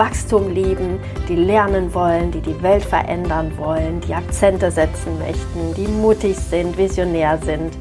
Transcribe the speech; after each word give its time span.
Wachstum 0.00 0.48
lieben, 0.54 0.98
die 1.28 1.36
lernen 1.36 1.92
wollen, 1.92 2.30
die 2.30 2.40
die 2.40 2.62
Welt 2.62 2.82
verändern 2.82 3.52
wollen, 3.58 4.00
die 4.00 4.14
Akzente 4.14 4.70
setzen 4.70 5.18
möchten, 5.18 5.74
die 5.76 5.86
mutig 5.86 6.38
sind, 6.38 6.78
visionär 6.78 7.36
sind 7.36 7.74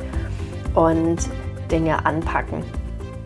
und 0.75 1.19
Dinge 1.71 2.05
anpacken. 2.05 2.65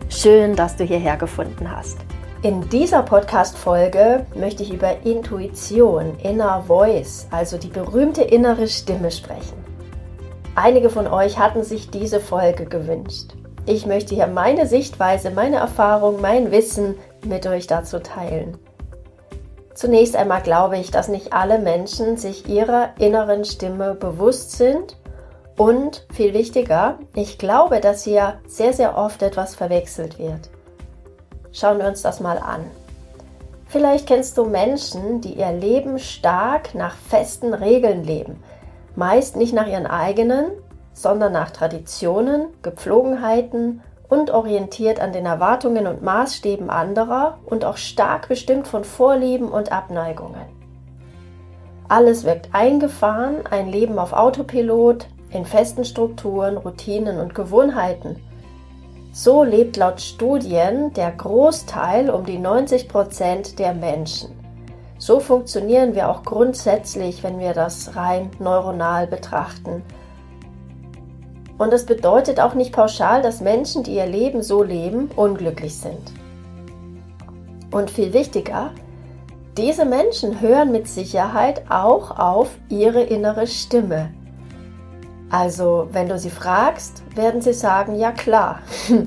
Schön, 0.08 0.54
dass 0.54 0.76
du 0.76 0.84
hierher 0.84 1.16
gefunden 1.16 1.68
hast. 1.68 1.98
In 2.42 2.68
dieser 2.68 3.02
Podcast-Folge 3.02 4.26
möchte 4.36 4.62
ich 4.62 4.72
über 4.72 5.04
Intuition, 5.04 6.16
Inner 6.22 6.62
Voice, 6.64 7.26
also 7.32 7.58
die 7.58 7.70
berühmte 7.70 8.22
innere 8.22 8.68
Stimme 8.68 9.10
sprechen. 9.10 9.58
Einige 10.54 10.88
von 10.88 11.08
euch 11.08 11.36
hatten 11.36 11.64
sich 11.64 11.90
diese 11.90 12.20
Folge 12.20 12.66
gewünscht. 12.66 13.32
Ich 13.66 13.86
möchte 13.86 14.14
hier 14.14 14.28
meine 14.28 14.68
Sichtweise, 14.68 15.32
meine 15.32 15.56
Erfahrung, 15.56 16.20
mein 16.20 16.52
Wissen 16.52 16.94
mit 17.26 17.44
euch 17.48 17.66
dazu 17.66 17.98
teilen. 17.98 18.56
Zunächst 19.74 20.14
einmal 20.14 20.40
glaube 20.40 20.78
ich, 20.78 20.90
dass 20.90 21.08
nicht 21.08 21.32
alle 21.32 21.58
Menschen 21.58 22.16
sich 22.16 22.48
ihrer 22.48 22.90
inneren 22.98 23.44
Stimme 23.44 23.94
bewusst 23.94 24.52
sind 24.52 24.96
und 25.56 26.06
viel 26.12 26.32
wichtiger, 26.32 26.98
ich 27.14 27.38
glaube, 27.38 27.80
dass 27.80 28.04
hier 28.04 28.34
sehr, 28.46 28.72
sehr 28.72 28.96
oft 28.96 29.22
etwas 29.22 29.54
verwechselt 29.54 30.18
wird. 30.18 30.50
Schauen 31.52 31.78
wir 31.78 31.86
uns 31.86 32.02
das 32.02 32.20
mal 32.20 32.38
an. 32.38 32.64
Vielleicht 33.66 34.06
kennst 34.06 34.38
du 34.38 34.44
Menschen, 34.44 35.20
die 35.20 35.34
ihr 35.34 35.52
Leben 35.52 35.98
stark 35.98 36.74
nach 36.76 36.94
festen 36.94 37.52
Regeln 37.52 38.04
leben, 38.04 38.42
meist 38.94 39.34
nicht 39.34 39.52
nach 39.52 39.66
ihren 39.66 39.86
eigenen, 39.86 40.52
sondern 40.92 41.32
nach 41.32 41.50
Traditionen, 41.50 42.46
Gepflogenheiten 42.62 43.82
und 44.14 44.30
orientiert 44.30 45.00
an 45.00 45.12
den 45.12 45.26
Erwartungen 45.26 45.88
und 45.88 46.02
Maßstäben 46.02 46.70
anderer 46.70 47.38
und 47.46 47.64
auch 47.64 47.76
stark 47.76 48.28
bestimmt 48.28 48.68
von 48.68 48.84
Vorlieben 48.84 49.48
und 49.48 49.72
Abneigungen. 49.72 50.46
Alles 51.88 52.24
wirkt 52.24 52.50
eingefahren, 52.52 53.46
ein 53.50 53.68
Leben 53.68 53.98
auf 53.98 54.12
Autopilot, 54.12 55.08
in 55.30 55.44
festen 55.44 55.84
Strukturen, 55.84 56.56
Routinen 56.56 57.18
und 57.18 57.34
Gewohnheiten. 57.34 58.22
So 59.12 59.42
lebt 59.42 59.76
laut 59.76 60.00
Studien 60.00 60.92
der 60.92 61.10
Großteil 61.10 62.08
um 62.08 62.24
die 62.24 62.38
90 62.38 62.88
Prozent 62.88 63.58
der 63.58 63.74
Menschen. 63.74 64.30
So 64.96 65.18
funktionieren 65.18 65.96
wir 65.96 66.08
auch 66.08 66.22
grundsätzlich, 66.22 67.24
wenn 67.24 67.40
wir 67.40 67.52
das 67.52 67.96
rein 67.96 68.30
neuronal 68.38 69.08
betrachten 69.08 69.82
und 71.58 71.72
es 71.72 71.86
bedeutet 71.86 72.40
auch 72.40 72.54
nicht 72.54 72.72
pauschal, 72.72 73.22
dass 73.22 73.40
Menschen, 73.40 73.82
die 73.82 73.94
ihr 73.94 74.06
Leben 74.06 74.42
so 74.42 74.62
leben, 74.62 75.10
unglücklich 75.16 75.76
sind. 75.76 76.12
Und 77.70 77.90
viel 77.90 78.12
wichtiger, 78.12 78.70
diese 79.56 79.84
Menschen 79.84 80.40
hören 80.40 80.72
mit 80.72 80.88
Sicherheit 80.88 81.70
auch 81.70 82.18
auf 82.18 82.50
ihre 82.68 83.02
innere 83.02 83.46
Stimme. 83.46 84.12
Also, 85.30 85.88
wenn 85.92 86.08
du 86.08 86.18
sie 86.18 86.30
fragst, 86.30 87.02
werden 87.14 87.40
sie 87.40 87.52
sagen, 87.52 87.94
ja 87.94 88.10
klar. 88.10 88.60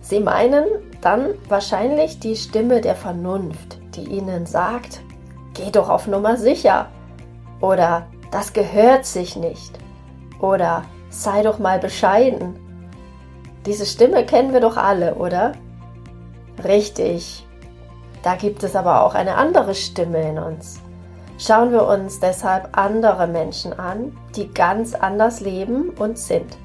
sie 0.00 0.20
meinen 0.20 0.64
dann 1.00 1.30
wahrscheinlich 1.48 2.20
die 2.20 2.36
Stimme 2.36 2.80
der 2.80 2.94
Vernunft, 2.94 3.78
die 3.94 4.04
ihnen 4.04 4.46
sagt, 4.46 5.00
geh 5.54 5.70
doch 5.70 5.88
auf 5.88 6.06
Nummer 6.06 6.36
sicher. 6.36 6.88
Oder 7.60 8.06
das 8.30 8.52
gehört 8.52 9.04
sich 9.04 9.36
nicht. 9.36 9.78
Oder 10.40 10.84
sei 11.10 11.42
doch 11.42 11.58
mal 11.58 11.78
bescheiden. 11.78 12.56
Diese 13.66 13.86
Stimme 13.86 14.24
kennen 14.24 14.52
wir 14.52 14.60
doch 14.60 14.76
alle, 14.76 15.14
oder? 15.14 15.52
Richtig. 16.64 17.46
Da 18.22 18.34
gibt 18.34 18.62
es 18.62 18.74
aber 18.74 19.04
auch 19.04 19.14
eine 19.14 19.36
andere 19.36 19.74
Stimme 19.74 20.28
in 20.28 20.38
uns. 20.38 20.80
Schauen 21.38 21.70
wir 21.70 21.86
uns 21.86 22.18
deshalb 22.18 22.76
andere 22.76 23.26
Menschen 23.28 23.78
an, 23.78 24.16
die 24.34 24.52
ganz 24.52 24.94
anders 24.94 25.40
leben 25.40 25.90
und 25.90 26.18
sind. 26.18 26.56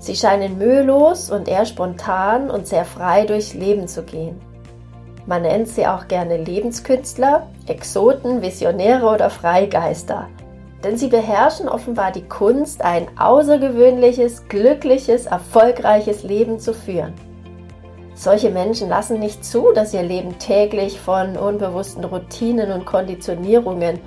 Sie 0.00 0.16
scheinen 0.16 0.58
mühelos 0.58 1.30
und 1.30 1.48
eher 1.48 1.64
spontan 1.64 2.50
und 2.50 2.66
sehr 2.66 2.84
frei 2.84 3.24
durchs 3.24 3.54
Leben 3.54 3.88
zu 3.88 4.02
gehen. 4.02 4.40
Man 5.26 5.42
nennt 5.42 5.68
sie 5.68 5.86
auch 5.86 6.08
gerne 6.08 6.38
Lebenskünstler, 6.38 7.46
Exoten, 7.66 8.42
Visionäre 8.42 9.06
oder 9.06 9.30
Freigeister– 9.30 10.28
denn 10.84 10.96
sie 10.96 11.08
beherrschen 11.08 11.68
offenbar 11.68 12.12
die 12.12 12.26
Kunst, 12.26 12.82
ein 12.82 13.06
außergewöhnliches, 13.18 14.48
glückliches, 14.48 15.26
erfolgreiches 15.26 16.22
Leben 16.22 16.58
zu 16.58 16.72
führen. 16.72 17.14
Solche 18.14 18.50
Menschen 18.50 18.88
lassen 18.88 19.18
nicht 19.18 19.44
zu, 19.44 19.72
dass 19.72 19.94
ihr 19.94 20.02
Leben 20.02 20.38
täglich 20.38 21.00
von 21.00 21.36
unbewussten 21.36 22.04
Routinen 22.04 22.70
und 22.72 22.84
Konditionierungen 22.84 23.98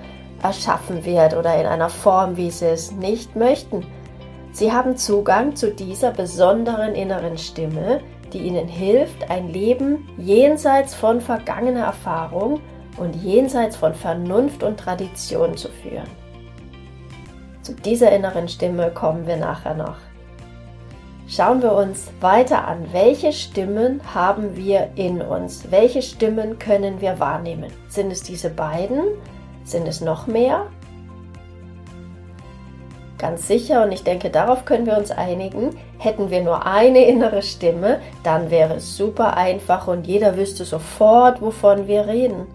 erschaffen 0.42 1.06
wird 1.06 1.36
oder 1.36 1.60
in 1.60 1.66
einer 1.66 1.90
Form, 1.90 2.38
wie 2.38 2.52
sie 2.52 2.68
es 2.68 2.92
nicht 2.92 3.36
möchten. 3.36 3.86
Sie 4.52 4.72
haben 4.72 4.98
Zugang 4.98 5.56
zu 5.56 5.72
dieser 5.72 6.12
besonderen 6.12 6.94
inneren 6.94 7.38
Stimme, 7.38 8.02
die 8.34 8.40
ihnen 8.40 8.68
hilft, 8.68 9.30
ein 9.32 9.50
Leben 9.50 10.08
jenseits 10.18 10.94
von 10.94 11.22
vergangener 11.22 11.86
Erfahrung 11.86 12.60
und 12.98 13.16
jenseits 13.16 13.76
von 13.76 13.96
Vernunft 13.96 14.64
und 14.64 14.80
Tradition 14.80 15.58
zu 15.58 15.70
führen. 15.70 16.23
Zu 17.64 17.74
dieser 17.74 18.12
inneren 18.12 18.50
Stimme 18.50 18.92
kommen 18.92 19.26
wir 19.26 19.38
nachher 19.38 19.74
noch. 19.74 19.96
Schauen 21.30 21.62
wir 21.64 21.72
uns 21.72 22.12
weiter 22.20 22.68
an, 22.68 22.86
welche 22.92 23.32
Stimmen 23.32 24.02
haben 24.14 24.58
wir 24.58 24.90
in 24.96 25.22
uns? 25.22 25.72
Welche 25.72 26.02
Stimmen 26.02 26.60
können 26.60 27.00
wir 27.00 27.22
wahrnehmen? 27.22 27.72
Sind 27.88 28.12
es 28.12 28.22
diese 28.22 28.50
beiden? 28.50 29.00
Sind 29.64 29.88
es 29.88 30.02
noch 30.02 30.28
mehr? 30.28 30.68
Ganz 33.18 33.48
sicher, 33.48 33.84
und 33.84 33.94
ich 33.94 34.04
denke, 34.04 34.30
darauf 34.30 34.66
können 34.66 34.86
wir 34.86 34.98
uns 34.98 35.12
einigen, 35.12 35.78
hätten 35.98 36.30
wir 36.30 36.44
nur 36.44 36.66
eine 36.66 37.06
innere 37.06 37.42
Stimme, 37.42 38.02
dann 38.24 38.52
wäre 38.52 38.74
es 38.74 38.98
super 38.98 39.38
einfach 39.38 39.88
und 39.88 40.06
jeder 40.06 40.36
wüsste 40.36 40.66
sofort, 40.66 41.42
wovon 41.42 41.88
wir 41.88 42.06
reden. 42.08 42.46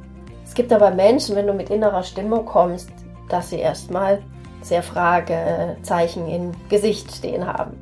Es 0.44 0.52
gibt 0.52 0.70
aber 0.70 0.90
Menschen, 0.90 1.34
wenn 1.34 1.46
du 1.46 1.54
mit 1.54 1.70
innerer 1.70 2.02
Stimme 2.02 2.42
kommst, 2.42 2.90
dass 3.30 3.48
sie 3.48 3.60
erstmal 3.60 4.22
sehr 4.60 4.82
Fragezeichen 4.82 6.28
im 6.28 6.52
Gesicht 6.68 7.12
stehen 7.12 7.46
haben. 7.46 7.76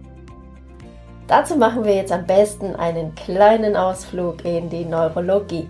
Dazu 1.27 1.57
machen 1.57 1.85
wir 1.85 1.95
jetzt 1.95 2.13
am 2.13 2.25
besten 2.27 2.77
einen 2.77 3.15
kleinen 3.15 3.77
Ausflug 3.77 4.45
in 4.45 4.69
die 4.71 4.85
Neurologie. 4.85 5.69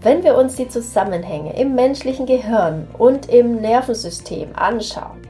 Wenn 0.00 0.24
wir 0.24 0.36
uns 0.36 0.56
die 0.56 0.68
Zusammenhänge 0.68 1.56
im 1.58 1.74
menschlichen 1.74 2.26
Gehirn 2.26 2.88
und 2.98 3.28
im 3.28 3.60
Nervensystem 3.60 4.50
anschauen, 4.54 5.22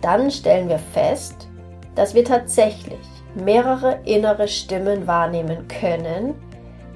dann 0.00 0.30
stellen 0.30 0.68
wir 0.68 0.78
fest, 0.78 1.48
dass 1.94 2.14
wir 2.14 2.24
tatsächlich 2.24 2.98
mehrere 3.34 3.98
innere 4.04 4.48
Stimmen 4.48 5.06
wahrnehmen 5.06 5.68
können, 5.68 6.34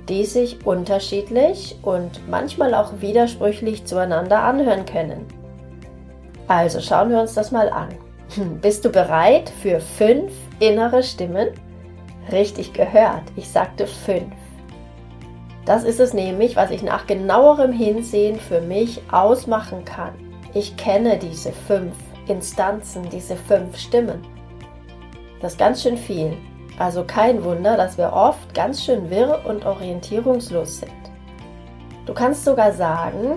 die 0.09 0.25
sich 0.25 0.65
unterschiedlich 0.67 1.79
und 1.83 2.29
manchmal 2.29 2.75
auch 2.75 3.01
widersprüchlich 3.01 3.85
zueinander 3.85 4.43
anhören 4.43 4.87
können. 4.87 5.27
Also 6.49 6.81
schauen 6.81 7.11
wir 7.11 7.21
uns 7.21 7.35
das 7.35 7.51
mal 7.51 7.69
an. 7.71 7.89
Hm, 8.35 8.61
bist 8.61 8.85
du 8.85 8.91
bereit 8.91 9.53
für 9.63 9.81
fünf 9.81 10.33
innere 10.61 11.03
Stimmen? 11.03 11.49
Richtig 12.31 12.73
gehört, 12.73 13.23
ich 13.37 13.49
sagte 13.49 13.87
fünf. 13.87 14.33
Das 15.65 15.83
ist 15.83 15.99
es 15.99 16.15
nämlich, 16.15 16.55
was 16.55 16.71
ich 16.71 16.83
nach 16.83 17.07
genauerem 17.07 17.73
Hinsehen 17.73 18.39
für 18.39 18.61
mich 18.61 19.03
ausmachen 19.11 19.85
kann. 19.85 20.15
Ich 20.55 20.77
kenne 20.77 21.19
diese 21.19 21.53
fünf 21.53 21.95
Instanzen, 22.29 23.09
diese 23.11 23.37
fünf 23.37 23.77
Stimmen. 23.77 24.25
Das 25.41 25.53
ist 25.53 25.59
ganz 25.59 25.83
schön 25.83 25.97
viel. 25.97 26.37
Also 26.79 27.05
kein 27.05 27.43
Wunder, 27.43 27.77
dass 27.77 27.99
wir 27.99 28.13
oft 28.13 28.55
ganz 28.55 28.85
schön 28.85 29.11
wirr 29.11 29.41
und 29.45 29.65
orientierungslos 29.65 30.79
sind. 30.81 30.93
Du 32.07 32.15
kannst 32.15 32.45
sogar 32.45 32.73
sagen, 32.73 33.35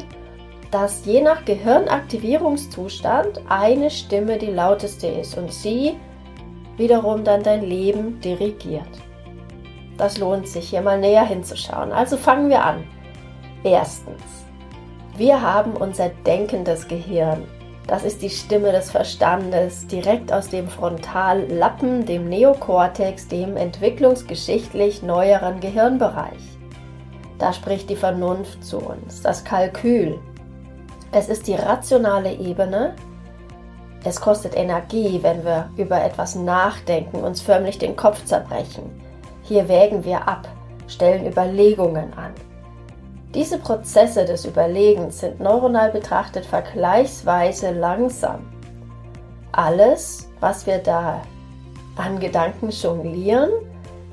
dass 0.72 1.06
je 1.06 1.22
nach 1.22 1.46
Gehirnaktivierungszustand 1.46 3.42
eine 3.50 3.90
Stimme 3.90 4.38
die 4.38 4.52
lauteste 4.52 5.08
ist 5.08 5.38
und 5.38 5.52
sie 5.52 5.96
wiederum 6.78 7.24
dann 7.24 7.44
dein 7.44 7.64
Leben 7.64 8.20
dirigiert. 8.22 8.88
Das 9.98 10.18
lohnt 10.18 10.48
sich 10.48 10.70
hier 10.70 10.82
mal 10.82 11.00
näher 11.00 11.26
hinzuschauen. 11.26 11.92
Also 11.92 12.16
fangen 12.16 12.50
wir 12.50 12.64
an. 12.64 12.84
Erstens, 13.64 14.22
wir 15.18 15.42
haben 15.42 15.74
unser 15.74 16.10
denkendes 16.26 16.88
Gehirn. 16.88 17.44
Das 17.88 18.06
ist 18.06 18.22
die 18.22 18.30
Stimme 18.30 18.72
des 18.72 18.92
Verstandes, 18.92 19.88
direkt 19.88 20.32
aus 20.32 20.48
dem 20.48 20.70
Frontallappen, 20.70 22.06
dem 22.06 22.30
Neokortex, 22.30 23.28
dem 23.28 23.58
entwicklungsgeschichtlich 23.58 25.02
neueren 25.02 25.60
Gehirnbereich. 25.60 26.58
Da 27.40 27.52
spricht 27.52 27.90
die 27.90 27.96
Vernunft 27.96 28.64
zu 28.64 28.78
uns, 28.78 29.22
das 29.22 29.44
Kalkül. 29.44 30.20
Es 31.12 31.28
ist 31.28 31.48
die 31.48 31.56
rationale 31.56 32.32
Ebene. 32.34 32.94
Es 34.04 34.22
kostet 34.22 34.56
Energie, 34.56 35.20
wenn 35.24 35.44
wir 35.44 35.70
über 35.76 36.02
etwas 36.02 36.36
nachdenken, 36.36 37.18
uns 37.24 37.42
förmlich 37.42 37.80
den 37.80 37.96
Kopf 37.96 38.24
zerbrechen. 38.26 38.84
Hier 39.42 39.68
wägen 39.68 40.06
wir 40.06 40.28
ab, 40.28 40.48
stellen 40.88 41.26
Überlegungen 41.26 42.14
an. 42.14 42.34
Diese 43.34 43.58
Prozesse 43.58 44.26
des 44.26 44.46
Überlegens 44.46 45.20
sind 45.20 45.40
neuronal 45.40 45.92
betrachtet 45.92 46.46
vergleichsweise 46.46 47.72
langsam. 47.72 48.42
Alles, 49.52 50.30
was 50.40 50.68
wir 50.68 50.78
da 50.78 51.22
an 51.96 52.20
Gedanken 52.20 52.70
jonglieren, 52.70 53.50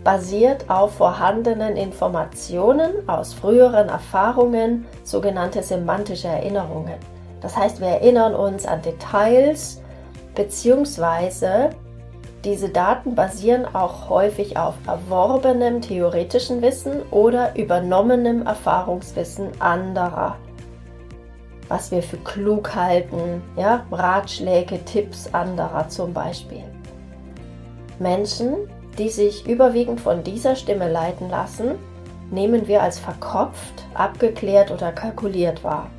basiert 0.06 0.70
auf 0.70 0.94
vorhandenen 0.94 1.76
Informationen 1.76 3.08
aus 3.08 3.34
früheren 3.34 3.88
Erfahrungen, 3.88 4.86
sogenannte 5.02 5.64
semantische 5.64 6.28
Erinnerungen. 6.28 6.94
Das 7.40 7.56
heißt, 7.56 7.80
wir 7.80 7.88
erinnern 7.88 8.36
uns 8.36 8.66
an 8.66 8.80
Details 8.82 9.82
beziehungsweise 10.36 11.70
diese 12.44 12.68
Daten 12.68 13.16
basieren 13.16 13.66
auch 13.74 14.08
häufig 14.08 14.56
auf 14.56 14.74
erworbenem 14.86 15.80
theoretischen 15.80 16.62
Wissen 16.62 17.02
oder 17.10 17.56
übernommenem 17.56 18.46
Erfahrungswissen 18.46 19.60
anderer. 19.60 20.36
Was 21.66 21.90
wir 21.90 22.04
für 22.04 22.18
klug 22.18 22.76
halten, 22.76 23.42
ja, 23.56 23.84
Ratschläge, 23.90 24.84
Tipps 24.84 25.28
anderer 25.34 25.88
zum 25.88 26.12
Beispiel. 26.12 26.62
Menschen, 27.98 28.68
die 28.98 29.08
sich 29.08 29.46
überwiegend 29.46 30.00
von 30.00 30.22
dieser 30.22 30.56
Stimme 30.56 30.90
leiten 30.90 31.28
lassen, 31.28 31.72
nehmen 32.30 32.66
wir 32.66 32.82
als 32.82 32.98
verkopft, 32.98 33.84
abgeklärt 33.94 34.70
oder 34.70 34.92
kalkuliert 34.92 35.62
wahr. 35.62 35.90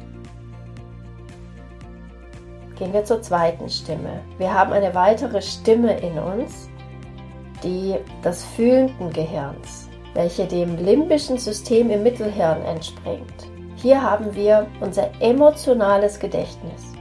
Gehen 2.78 2.94
wir 2.94 3.06
zur 3.06 3.22
zweiten 3.22 3.70
Stimme. 3.70 4.22
Wir 4.38 4.54
haben 4.54 4.72
eine 4.72 4.94
weitere 4.94 5.42
Stimme 5.42 6.00
in 6.00 6.20
uns, 6.20 6.70
die 7.64 7.96
des 8.24 8.44
fühlenden 8.44 9.12
Gehirns, 9.12 9.90
welche 10.14 10.46
dem 10.46 10.78
limbischen 10.78 11.38
System 11.38 11.90
im 11.90 12.04
Mittelhirn 12.04 12.62
entspringt. 12.66 13.48
Hier 13.78 14.02
haben 14.02 14.34
wir 14.36 14.68
unser 14.80 15.10
emotionales 15.22 16.20
Gedächtnis. 16.20 16.97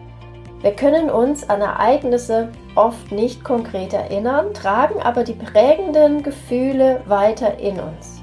Wir 0.62 0.72
können 0.72 1.10
uns 1.10 1.48
an 1.48 1.60
Ereignisse 1.60 2.48
oft 2.74 3.12
nicht 3.12 3.44
konkret 3.44 3.92
erinnern, 3.92 4.54
tragen 4.54 5.00
aber 5.00 5.22
die 5.22 5.34
prägenden 5.34 6.22
Gefühle 6.22 7.02
weiter 7.06 7.58
in 7.58 7.78
uns. 7.78 8.22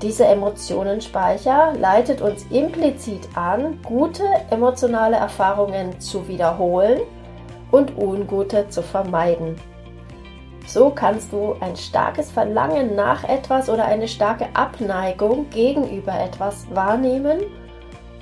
Dieser 0.00 0.28
Emotionenspeicher 0.30 1.74
leitet 1.78 2.22
uns 2.22 2.46
implizit 2.50 3.28
an, 3.34 3.78
gute 3.84 4.24
emotionale 4.50 5.16
Erfahrungen 5.16 6.00
zu 6.00 6.26
wiederholen 6.26 7.00
und 7.70 7.96
ungute 7.96 8.68
zu 8.68 8.82
vermeiden. 8.82 9.56
So 10.66 10.90
kannst 10.90 11.32
du 11.32 11.56
ein 11.60 11.76
starkes 11.76 12.30
Verlangen 12.30 12.94
nach 12.94 13.24
etwas 13.24 13.68
oder 13.68 13.84
eine 13.84 14.08
starke 14.08 14.46
Abneigung 14.54 15.50
gegenüber 15.50 16.14
etwas 16.18 16.66
wahrnehmen 16.72 17.40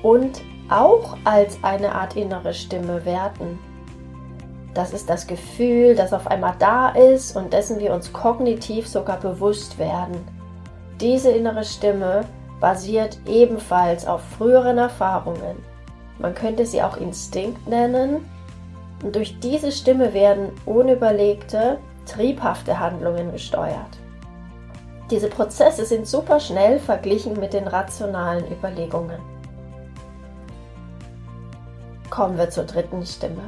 und 0.03 0.43
auch 0.71 1.17
als 1.25 1.59
eine 1.63 1.95
Art 1.95 2.17
innere 2.17 2.55
Stimme 2.55 3.05
werten. 3.05 3.59
Das 4.75 4.93
ist 4.93 5.11
das 5.11 5.27
Gefühl, 5.27 5.97
das 5.97 6.13
auf 6.13 6.29
einmal 6.29 6.55
da 6.59 6.91
ist 6.91 7.37
und 7.37 7.53
dessen 7.53 7.81
wir 7.81 7.93
uns 7.93 8.13
kognitiv 8.13 8.87
sogar 8.87 9.19
bewusst 9.19 9.79
werden. 9.79 10.25
Diese 11.01 11.31
innere 11.31 11.65
Stimme 11.65 12.25
basiert 12.61 13.19
ebenfalls 13.27 14.07
auf 14.07 14.23
früheren 14.39 14.79
Erfahrungen. 14.79 15.57
Man 16.19 16.35
könnte 16.35 16.67
sie 16.67 16.83
auch 16.83 16.99
Instinkt 16.99 17.67
nennen. 17.67 18.29
Und 19.03 19.17
durch 19.17 19.41
diese 19.41 19.73
Stimme 19.73 20.13
werden 20.13 20.51
unüberlegte, 20.67 21.79
triebhafte 22.05 22.79
Handlungen 22.79 23.33
gesteuert. 23.33 23.99
Diese 25.11 25.29
Prozesse 25.29 25.87
sind 25.87 26.07
super 26.07 26.39
schnell 26.39 26.79
verglichen 26.79 27.41
mit 27.41 27.55
den 27.55 27.67
rationalen 27.67 28.45
Überlegungen. 28.53 29.19
Kommen 32.11 32.37
wir 32.37 32.51
zur 32.51 32.65
dritten 32.65 33.07
Stimme. 33.07 33.43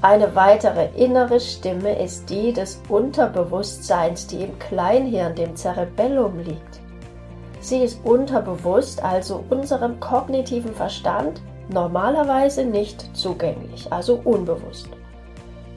Eine 0.00 0.34
weitere 0.34 0.88
innere 0.96 1.38
Stimme 1.38 2.02
ist 2.02 2.30
die 2.30 2.52
des 2.52 2.80
Unterbewusstseins, 2.88 4.26
die 4.26 4.44
im 4.44 4.58
Kleinhirn, 4.58 5.34
dem 5.34 5.54
Cerebellum, 5.54 6.38
liegt. 6.38 6.80
Sie 7.60 7.82
ist 7.82 8.04
unterbewusst, 8.04 9.02
also 9.02 9.44
unserem 9.50 9.98
kognitiven 10.00 10.72
Verstand, 10.72 11.42
normalerweise 11.68 12.64
nicht 12.64 13.14
zugänglich, 13.16 13.92
also 13.92 14.20
unbewusst. 14.24 14.88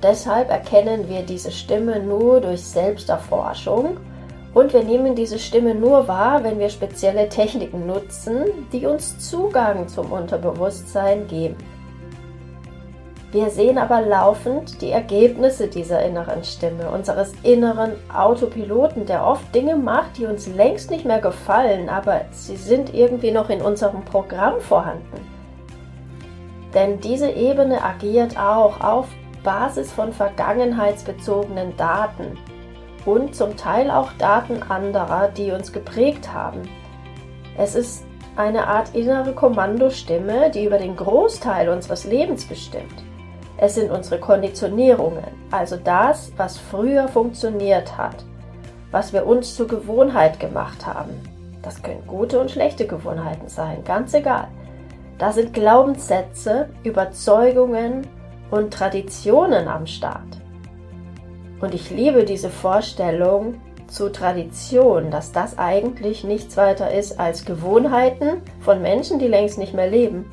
Deshalb 0.02 0.50
erkennen 0.50 1.10
wir 1.10 1.24
diese 1.24 1.52
Stimme 1.52 2.00
nur 2.00 2.42
durch 2.42 2.64
Selbsterforschung 2.64 3.98
und 4.54 4.74
wir 4.74 4.84
nehmen 4.84 5.16
diese 5.16 5.40
Stimme 5.40 5.76
nur 5.76 6.08
wahr, 6.08 6.44
wenn 6.44 6.60
wir 6.60 6.70
spezielle 6.70 7.28
Techniken 7.30 7.86
nutzen, 7.86 8.46
die 8.72 8.86
uns 8.86 9.18
Zugang 9.20 9.88
zum 9.88 10.12
Unterbewusstsein 10.12 11.28
geben. 11.28 11.56
Wir 13.32 13.50
sehen 13.50 13.78
aber 13.78 14.02
laufend 14.02 14.82
die 14.82 14.92
Ergebnisse 14.92 15.68
dieser 15.68 16.04
inneren 16.04 16.44
Stimme, 16.44 16.90
unseres 16.90 17.32
inneren 17.44 17.94
Autopiloten, 18.14 19.06
der 19.06 19.26
oft 19.26 19.56
Dinge 19.56 19.78
macht, 19.78 20.18
die 20.18 20.26
uns 20.26 20.48
längst 20.48 20.92
nicht 20.92 21.06
mehr 21.06 21.22
gefallen, 21.22 21.88
aber 21.88 22.26
sie 22.32 22.58
sind 22.58 22.94
irgendwie 22.94 23.32
noch 23.32 23.50
in 23.50 23.62
unserem 23.62 24.04
Programm 24.04 24.60
vorhanden. 24.60 25.26
Denn 26.74 27.00
diese 27.00 27.32
Ebene 27.32 27.82
agiert 27.82 28.38
auch 28.38 28.82
auf 28.82 29.08
Basis 29.44 29.92
von 29.94 30.12
vergangenheitsbezogenen 30.12 31.78
Daten 31.78 32.38
und 33.06 33.34
zum 33.34 33.56
Teil 33.56 33.92
auch 33.92 34.12
Daten 34.18 34.62
anderer, 34.64 35.30
die 35.30 35.52
uns 35.52 35.72
geprägt 35.72 36.34
haben. 36.34 36.64
Es 37.58 37.76
ist 37.76 38.06
eine 38.36 38.68
Art 38.68 38.94
innere 38.94 39.34
Kommandostimme, 39.34 40.52
die 40.52 40.66
über 40.66 40.78
den 40.78 40.98
Großteil 40.98 41.70
unseres 41.70 42.04
Lebens 42.04 42.46
bestimmt. 42.46 43.04
Es 43.62 43.76
sind 43.76 43.92
unsere 43.92 44.20
Konditionierungen, 44.20 45.24
also 45.52 45.78
das, 45.78 46.32
was 46.36 46.58
früher 46.58 47.08
funktioniert 47.08 47.96
hat, 47.96 48.26
was 48.90 49.14
wir 49.14 49.28
uns 49.28 49.56
zur 49.56 49.68
Gewohnheit 49.68 50.40
gemacht 50.40 50.88
haben. 50.88 51.12
Das 51.62 51.84
können 51.84 52.02
gute 52.08 52.40
und 52.40 52.50
schlechte 52.50 52.88
Gewohnheiten 52.88 53.48
sein, 53.50 53.84
ganz 53.84 54.16
egal. 54.16 54.48
Da 55.20 55.32
sind 55.32 55.54
Glaubenssätze, 55.54 56.70
Überzeugungen 56.84 58.08
und 58.50 58.74
Traditionen 58.74 59.68
am 59.68 59.86
Start. 59.86 60.42
Und 61.60 61.76
ich 61.76 61.92
liebe 61.92 62.26
diese 62.26 62.50
Vorstellung 62.50 63.62
zu 63.86 64.12
Tradition, 64.12 65.12
dass 65.12 65.34
das 65.34 65.60
eigentlich 65.60 66.24
nichts 66.24 66.58
weiter 66.58 66.92
ist 66.92 67.20
als 67.20 67.46
Gewohnheiten 67.46 68.42
von 68.62 68.82
Menschen, 68.82 69.20
die 69.20 69.28
längst 69.28 69.60
nicht 69.60 69.76
mehr 69.76 69.88
leben. 69.88 70.26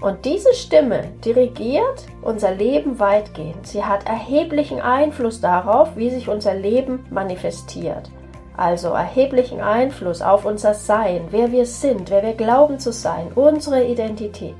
Und 0.00 0.24
diese 0.24 0.54
Stimme 0.54 1.04
dirigiert 1.24 2.06
unser 2.22 2.54
Leben 2.54 2.98
weitgehend. 2.98 3.66
Sie 3.66 3.84
hat 3.84 4.06
erheblichen 4.08 4.80
Einfluss 4.80 5.40
darauf, 5.40 5.94
wie 5.96 6.08
sich 6.08 6.28
unser 6.28 6.54
Leben 6.54 7.04
manifestiert. 7.10 8.10
Also 8.56 8.88
erheblichen 8.88 9.60
Einfluss 9.60 10.22
auf 10.22 10.44
unser 10.44 10.74
Sein, 10.74 11.28
wer 11.30 11.52
wir 11.52 11.66
sind, 11.66 12.10
wer 12.10 12.22
wir 12.22 12.34
glauben 12.34 12.78
zu 12.78 12.92
sein, 12.92 13.30
unsere 13.34 13.84
Identität. 13.84 14.56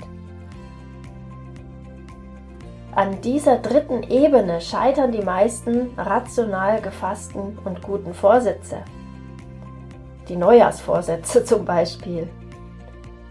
An 2.94 3.20
dieser 3.20 3.58
dritten 3.58 4.02
Ebene 4.02 4.60
scheitern 4.60 5.12
die 5.12 5.22
meisten 5.22 5.92
rational 5.96 6.82
gefassten 6.82 7.56
und 7.64 7.82
guten 7.82 8.12
Vorsätze. 8.12 8.78
Die 10.28 10.36
Neujahrsvorsätze 10.36 11.44
zum 11.44 11.64
Beispiel. 11.64 12.28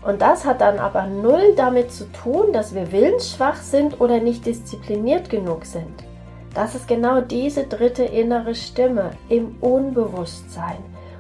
Und 0.02 0.22
das 0.22 0.46
hat 0.46 0.62
dann 0.62 0.80
aber 0.80 1.08
null 1.08 1.54
damit 1.56 1.92
zu 1.92 2.10
tun, 2.12 2.54
dass 2.54 2.74
wir 2.74 2.92
willensschwach 2.92 3.58
sind 3.58 4.00
oder 4.00 4.20
nicht 4.20 4.46
diszipliniert 4.46 5.30
genug 5.30 5.66
sind. 5.66 6.04
Das 6.54 6.74
ist 6.74 6.88
genau 6.88 7.22
diese 7.22 7.66
dritte 7.66 8.04
innere 8.04 8.56
Stimme 8.56 9.12
im 9.28 9.58
Unbewusstsein. 9.60 10.78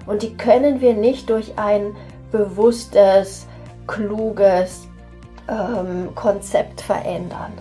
Und 0.07 0.24
die 0.24 0.36
können 0.36 0.81
wir 0.81 0.93
nicht 0.93 1.29
durch 1.29 1.53
ein 1.57 1.95
bewusstes, 2.31 3.48
kluges 3.86 4.88
ähm, 5.48 6.15
Konzept 6.15 6.81
verändern. 6.81 7.53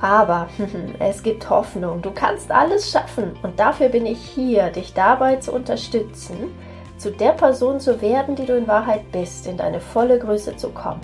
Aber 0.00 0.48
es 0.98 1.22
gibt 1.22 1.48
Hoffnung. 1.48 2.02
Du 2.02 2.10
kannst 2.10 2.50
alles 2.50 2.90
schaffen. 2.90 3.36
Und 3.42 3.58
dafür 3.58 3.88
bin 3.88 4.06
ich 4.06 4.18
hier, 4.18 4.70
dich 4.70 4.92
dabei 4.92 5.36
zu 5.36 5.52
unterstützen, 5.52 6.52
zu 6.98 7.10
der 7.10 7.32
Person 7.32 7.80
zu 7.80 8.00
werden, 8.00 8.34
die 8.36 8.46
du 8.46 8.56
in 8.56 8.66
Wahrheit 8.66 9.10
bist, 9.12 9.46
in 9.46 9.56
deine 9.56 9.80
volle 9.80 10.18
Größe 10.18 10.56
zu 10.56 10.70
kommen. 10.70 11.00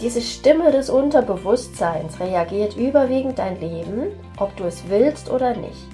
Diese 0.00 0.20
Stimme 0.20 0.70
des 0.72 0.90
Unterbewusstseins 0.90 2.18
reagiert 2.18 2.76
überwiegend 2.76 3.38
dein 3.38 3.60
Leben, 3.60 4.08
ob 4.38 4.54
du 4.56 4.64
es 4.64 4.88
willst 4.88 5.30
oder 5.30 5.56
nicht. 5.56 5.88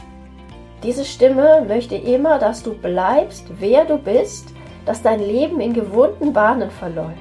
Diese 0.83 1.05
Stimme 1.05 1.65
möchte 1.69 1.95
immer, 1.95 2.39
dass 2.39 2.63
du 2.63 2.73
bleibst, 2.75 3.47
wer 3.59 3.85
du 3.85 3.99
bist, 3.99 4.49
dass 4.87 5.03
dein 5.03 5.21
Leben 5.21 5.61
in 5.61 5.75
gewohnten 5.75 6.33
Bahnen 6.33 6.71
verläuft. 6.71 7.19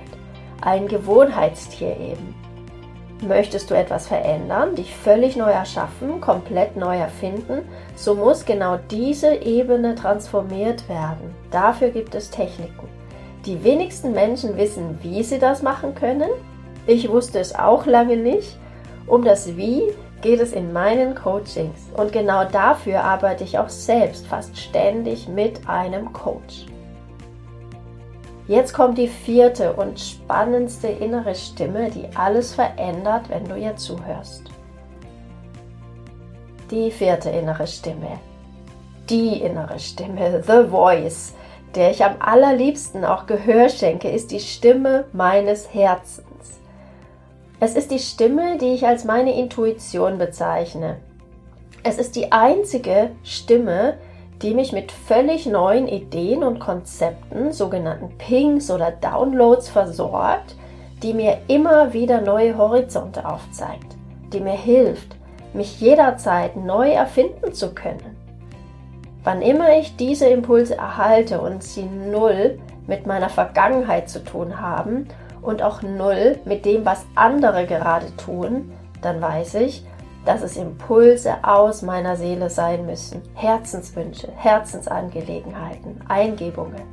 Ein 0.62 0.88
Gewohnheitstier 0.88 1.98
eben. 1.98 2.39
Möchtest 3.22 3.70
du 3.70 3.76
etwas 3.76 4.08
verändern, 4.08 4.76
dich 4.76 4.96
völlig 4.96 5.36
neu 5.36 5.52
erschaffen, 5.52 6.22
komplett 6.22 6.78
neu 6.78 6.96
erfinden, 6.96 7.68
so 7.96 8.16
muss 8.16 8.46
genau 8.46 8.78
diese 8.90 9.36
Ebene 9.36 9.96
transformiert 9.96 10.88
werden. 10.88 11.36
Dafür 11.52 11.90
gibt 11.90 12.16
es 12.16 12.30
Techniken. 12.30 12.88
Die 13.46 13.62
wenigsten 13.64 14.14
Menschen 14.14 14.56
wissen, 14.56 15.00
wie 15.02 15.22
sie 15.24 15.38
das 15.38 15.62
machen 15.62 15.96
können. 15.96 16.30
Ich 16.88 17.10
wusste 17.10 17.40
es 17.40 17.54
auch 17.54 17.86
lange 17.86 18.16
nicht. 18.16 18.58
Um 19.06 19.26
das 19.26 19.58
Wie 19.58 19.84
geht 20.22 20.40
es 20.40 20.54
in 20.54 20.72
meinen 20.72 21.14
Coachings 21.14 21.88
und 21.98 22.14
genau 22.14 22.46
dafür 22.46 23.04
arbeite 23.04 23.44
ich 23.44 23.58
auch 23.58 23.70
selbst 23.70 24.28
fast 24.28 24.58
ständig 24.58 25.28
mit 25.28 25.68
einem 25.68 26.14
Coach. 26.14 26.66
Jetzt 28.50 28.74
kommt 28.74 28.98
die 28.98 29.08
vierte 29.08 29.74
und 29.74 30.00
spannendste 30.00 30.88
innere 30.88 31.36
Stimme, 31.36 31.92
die 31.92 32.08
alles 32.16 32.56
verändert, 32.56 33.30
wenn 33.30 33.46
du 33.46 33.56
ihr 33.56 33.76
zuhörst. 33.76 34.42
Die 36.72 36.90
vierte 36.90 37.30
innere 37.30 37.68
Stimme. 37.68 38.20
Die 39.08 39.40
innere 39.44 39.78
Stimme, 39.78 40.42
The 40.42 40.68
Voice, 40.68 41.36
der 41.76 41.92
ich 41.92 42.04
am 42.04 42.16
allerliebsten 42.18 43.06
auch 43.06 43.28
Gehör 43.28 43.70
schenke, 43.70 44.10
ist 44.10 44.32
die 44.32 44.40
Stimme 44.40 45.06
meines 45.14 45.72
Herzens. 45.72 46.60
Es 47.60 47.76
ist 47.76 47.92
die 47.92 48.00
Stimme, 48.00 48.58
die 48.58 48.74
ich 48.74 48.88
als 48.88 49.06
meine 49.06 49.38
Intuition 49.38 50.18
bezeichne. 50.18 50.98
Es 51.84 52.00
ist 52.00 52.16
die 52.16 52.32
einzige 52.32 53.12
Stimme, 53.22 54.00
die 54.42 54.54
mich 54.54 54.72
mit 54.72 54.92
völlig 54.92 55.46
neuen 55.46 55.88
Ideen 55.88 56.44
und 56.44 56.60
Konzepten, 56.60 57.52
sogenannten 57.52 58.18
Pings 58.18 58.72
oder 58.72 58.92
Downloads 58.92 59.70
versorgt, 59.70 60.56
die 61.04 61.14
mir 61.14 61.40
immer 61.48 61.94
wieder 61.94 62.22
neue 62.22 62.58
Horizonte 62.58 63.28
aufzeigt, 63.28 63.96
die 64.32 64.40
mir 64.40 64.52
hilft, 64.52 65.16
mich 65.54 65.82
jederzeit 65.82 66.56
neu 66.56 66.92
erfinden 66.92 67.54
zu 67.54 67.74
können. 67.74 68.18
Wann 69.24 69.42
immer 69.42 69.78
ich 69.78 69.96
diese 69.98 70.28
Impulse 70.28 70.76
erhalte 70.76 71.42
und 71.42 71.64
sie 71.64 71.84
null 71.84 72.60
mit 72.88 73.06
meiner 73.06 73.30
Vergangenheit 73.30 74.10
zu 74.10 74.24
tun 74.24 74.62
haben 74.62 75.08
und 75.42 75.62
auch 75.62 75.82
null 75.82 76.40
mit 76.46 76.66
dem, 76.66 76.86
was 76.86 77.06
andere 77.16 77.66
gerade 77.66 78.16
tun, 78.16 78.72
dann 79.02 79.22
weiß 79.22 79.56
ich, 79.56 79.84
dass 80.26 80.42
es 80.42 80.58
Impulse 80.58 81.36
aus 81.44 81.82
meiner 81.82 82.16
Seele 82.16 82.50
sein 82.50 82.86
müssen, 82.86 83.22
Herzenswünsche, 83.34 84.30
Herzensangelegenheiten, 84.36 86.02
Eingebungen. 86.08 86.84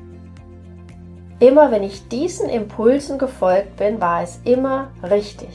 Immer 1.39 1.71
wenn 1.71 1.83
ich 1.83 2.09
diesen 2.09 2.49
Impulsen 2.49 3.19
gefolgt 3.19 3.77
bin, 3.77 4.01
war 4.01 4.23
es 4.23 4.41
immer 4.45 4.89
richtig. 5.03 5.51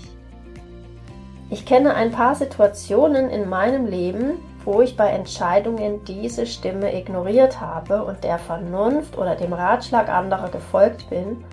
Ich 1.50 1.66
kenne 1.66 1.96
ein 1.96 2.12
paar 2.12 2.36
Situationen 2.36 3.30
in 3.30 3.50
meinem 3.50 3.86
Leben, 3.86 4.40
wo 4.64 4.82
ich 4.82 4.96
bei 4.96 5.10
Entscheidungen 5.10 6.06
diese 6.06 6.46
Stimme 6.46 6.96
ignoriert 6.96 7.60
habe 7.60 8.04
und 8.04 8.24
der 8.24 8.38
Vernunft 8.38 9.18
oder 9.18 9.36
dem 9.36 9.54
Ratschlag 9.54 10.08
anderer 10.08 10.50
gefolgt 10.50 11.10
bin 11.10 11.44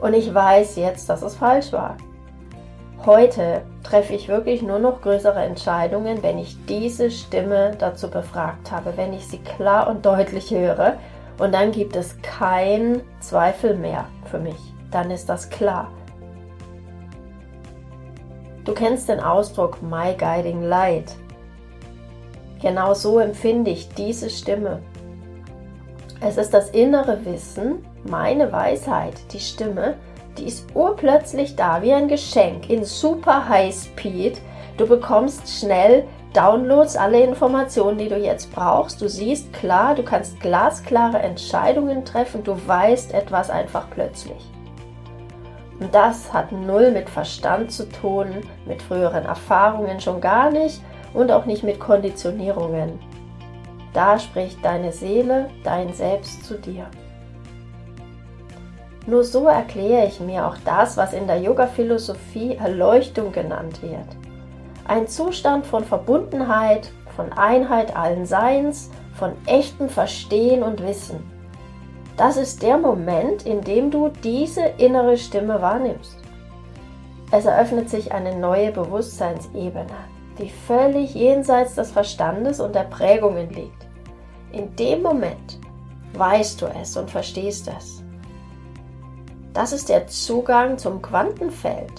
und 0.00 0.14
ich 0.14 0.32
weiß 0.32 0.76
jetzt, 0.76 1.08
dass 1.08 1.22
es 1.22 1.36
falsch 1.36 1.72
war. 1.72 1.96
Heute 3.06 3.62
treffe 3.84 4.12
ich 4.12 4.28
wirklich 4.28 4.60
nur 4.60 4.80
noch 4.80 5.02
größere 5.02 5.40
Entscheidungen, 5.40 6.22
wenn 6.22 6.38
ich 6.38 6.56
diese 6.66 7.10
Stimme 7.10 7.76
dazu 7.78 8.10
befragt 8.10 8.72
habe, 8.72 8.96
wenn 8.96 9.12
ich 9.12 9.26
sie 9.26 9.38
klar 9.38 9.88
und 9.88 10.04
deutlich 10.04 10.50
höre. 10.50 10.98
Und 11.38 11.54
dann 11.54 11.70
gibt 11.70 11.94
es 11.94 12.20
keinen 12.22 13.02
Zweifel 13.20 13.76
mehr 13.76 14.06
für 14.24 14.38
mich. 14.38 14.58
Dann 14.90 15.12
ist 15.12 15.28
das 15.28 15.48
klar. 15.48 15.92
Du 18.64 18.74
kennst 18.74 19.08
den 19.08 19.20
Ausdruck 19.20 19.80
My 19.80 20.14
Guiding 20.18 20.62
Light. 20.62 21.14
Genau 22.60 22.92
so 22.94 23.20
empfinde 23.20 23.70
ich 23.70 23.88
diese 23.94 24.28
Stimme. 24.28 24.82
Es 26.20 26.36
ist 26.36 26.52
das 26.52 26.70
innere 26.70 27.24
Wissen, 27.24 27.86
meine 28.02 28.50
Weisheit, 28.50 29.14
die 29.32 29.38
Stimme, 29.38 29.94
die 30.38 30.46
ist 30.46 30.66
urplötzlich 30.74 31.56
da, 31.56 31.82
wie 31.82 31.92
ein 31.92 32.08
Geschenk, 32.08 32.70
in 32.70 32.84
super 32.84 33.48
High 33.48 33.74
Speed. 33.74 34.40
Du 34.76 34.86
bekommst 34.86 35.48
schnell 35.48 36.04
Downloads, 36.32 36.96
alle 36.96 37.20
Informationen, 37.20 37.98
die 37.98 38.08
du 38.08 38.16
jetzt 38.16 38.52
brauchst. 38.52 39.00
Du 39.00 39.08
siehst 39.08 39.52
klar, 39.52 39.94
du 39.94 40.02
kannst 40.02 40.40
glasklare 40.40 41.18
Entscheidungen 41.18 42.04
treffen, 42.04 42.44
du 42.44 42.56
weißt 42.66 43.12
etwas 43.14 43.50
einfach 43.50 43.86
plötzlich. 43.90 44.50
Und 45.80 45.94
das 45.94 46.32
hat 46.32 46.52
null 46.52 46.90
mit 46.90 47.08
Verstand 47.08 47.72
zu 47.72 47.88
tun, 47.88 48.26
mit 48.66 48.82
früheren 48.82 49.24
Erfahrungen 49.24 50.00
schon 50.00 50.20
gar 50.20 50.50
nicht 50.50 50.80
und 51.14 51.30
auch 51.32 51.46
nicht 51.46 51.62
mit 51.62 51.80
Konditionierungen. 51.80 52.98
Da 53.92 54.18
spricht 54.18 54.64
deine 54.64 54.92
Seele, 54.92 55.48
dein 55.64 55.92
Selbst 55.92 56.44
zu 56.44 56.54
dir. 56.54 56.86
Nur 59.08 59.24
so 59.24 59.46
erkläre 59.46 60.06
ich 60.06 60.20
mir 60.20 60.46
auch 60.46 60.58
das, 60.66 60.98
was 60.98 61.14
in 61.14 61.26
der 61.26 61.40
Yoga-Philosophie 61.40 62.56
Erleuchtung 62.56 63.32
genannt 63.32 63.80
wird. 63.82 64.06
Ein 64.86 65.08
Zustand 65.08 65.64
von 65.64 65.82
Verbundenheit, 65.82 66.90
von 67.16 67.32
Einheit 67.32 67.96
allen 67.96 68.26
Seins, 68.26 68.90
von 69.14 69.32
echtem 69.46 69.88
Verstehen 69.88 70.62
und 70.62 70.86
Wissen. 70.86 71.20
Das 72.18 72.36
ist 72.36 72.62
der 72.62 72.76
Moment, 72.76 73.46
in 73.46 73.62
dem 73.62 73.90
du 73.90 74.10
diese 74.22 74.66
innere 74.76 75.16
Stimme 75.16 75.62
wahrnimmst. 75.62 76.18
Es 77.30 77.46
eröffnet 77.46 77.88
sich 77.88 78.12
eine 78.12 78.36
neue 78.36 78.72
Bewusstseinsebene, 78.72 79.86
die 80.38 80.50
völlig 80.50 81.14
jenseits 81.14 81.76
des 81.76 81.92
Verstandes 81.92 82.60
und 82.60 82.74
der 82.74 82.84
Prägungen 82.84 83.48
liegt. 83.48 83.86
In 84.52 84.76
dem 84.76 85.00
Moment 85.00 85.58
weißt 86.12 86.60
du 86.60 86.66
es 86.66 86.94
und 86.98 87.10
verstehst 87.10 87.70
es. 87.74 87.97
Das 89.58 89.72
ist 89.72 89.88
der 89.88 90.06
Zugang 90.06 90.78
zum 90.78 91.02
Quantenfeld, 91.02 91.90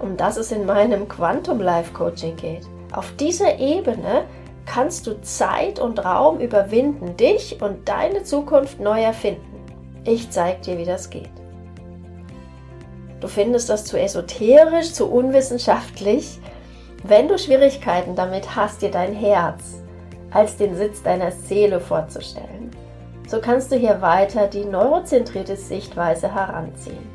um 0.00 0.16
das 0.16 0.36
es 0.36 0.52
in 0.52 0.64
meinem 0.64 1.08
Quantum 1.08 1.60
Life 1.60 1.92
Coaching 1.92 2.36
geht. 2.36 2.62
Auf 2.92 3.10
dieser 3.16 3.58
Ebene 3.58 4.22
kannst 4.64 5.08
du 5.08 5.20
Zeit 5.20 5.80
und 5.80 6.04
Raum 6.04 6.38
überwinden, 6.38 7.16
dich 7.16 7.60
und 7.60 7.88
deine 7.88 8.22
Zukunft 8.22 8.78
neu 8.78 9.02
erfinden. 9.02 9.64
Ich 10.04 10.30
zeige 10.30 10.60
dir, 10.60 10.78
wie 10.78 10.84
das 10.84 11.10
geht. 11.10 11.32
Du 13.20 13.26
findest 13.26 13.70
das 13.70 13.86
zu 13.86 13.98
esoterisch, 13.98 14.92
zu 14.92 15.10
unwissenschaftlich. 15.10 16.38
Wenn 17.02 17.26
du 17.26 17.38
Schwierigkeiten 17.38 18.14
damit 18.14 18.54
hast, 18.54 18.82
dir 18.82 18.92
dein 18.92 19.14
Herz 19.14 19.82
als 20.30 20.58
den 20.58 20.76
Sitz 20.76 21.02
deiner 21.02 21.32
Seele 21.32 21.80
vorzustellen, 21.80 22.70
so 23.26 23.40
kannst 23.40 23.72
du 23.72 23.76
hier 23.76 24.02
weiter 24.02 24.46
die 24.46 24.64
neurozentrierte 24.64 25.56
Sichtweise 25.56 26.32
heranziehen. 26.32 27.08